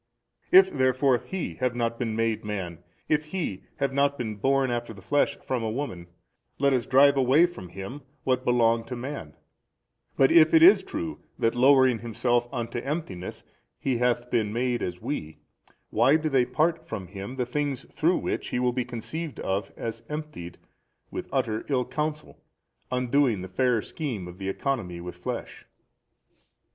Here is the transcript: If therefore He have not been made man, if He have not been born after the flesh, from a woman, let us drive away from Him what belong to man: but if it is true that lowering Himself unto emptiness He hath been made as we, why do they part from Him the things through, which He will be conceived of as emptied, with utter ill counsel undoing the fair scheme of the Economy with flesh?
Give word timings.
If 0.51 0.71
therefore 0.71 1.19
He 1.19 1.57
have 1.59 1.75
not 1.75 1.99
been 1.99 2.15
made 2.15 2.43
man, 2.43 2.79
if 3.07 3.25
He 3.25 3.65
have 3.75 3.93
not 3.93 4.17
been 4.17 4.35
born 4.37 4.71
after 4.71 4.95
the 4.95 5.01
flesh, 5.03 5.37
from 5.45 5.61
a 5.61 5.69
woman, 5.69 6.07
let 6.57 6.73
us 6.73 6.87
drive 6.87 7.15
away 7.17 7.45
from 7.45 7.69
Him 7.69 8.01
what 8.23 8.43
belong 8.43 8.83
to 8.85 8.95
man: 8.95 9.35
but 10.17 10.31
if 10.31 10.55
it 10.55 10.63
is 10.63 10.81
true 10.81 11.19
that 11.37 11.53
lowering 11.53 11.99
Himself 11.99 12.49
unto 12.51 12.79
emptiness 12.79 13.43
He 13.77 13.97
hath 13.99 14.31
been 14.31 14.51
made 14.51 14.81
as 14.81 14.99
we, 14.99 15.37
why 15.91 16.15
do 16.15 16.29
they 16.29 16.45
part 16.45 16.87
from 16.87 17.05
Him 17.05 17.35
the 17.35 17.45
things 17.45 17.83
through, 17.93 18.17
which 18.17 18.47
He 18.47 18.57
will 18.57 18.73
be 18.73 18.83
conceived 18.83 19.39
of 19.41 19.71
as 19.77 20.01
emptied, 20.09 20.57
with 21.11 21.29
utter 21.31 21.63
ill 21.69 21.85
counsel 21.85 22.41
undoing 22.91 23.43
the 23.43 23.47
fair 23.49 23.83
scheme 23.83 24.27
of 24.27 24.39
the 24.39 24.49
Economy 24.49 24.99
with 24.99 25.17
flesh? 25.17 25.67